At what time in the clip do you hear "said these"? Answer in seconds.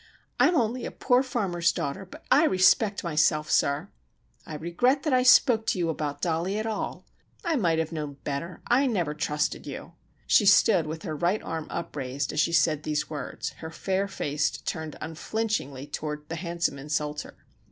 12.51-13.11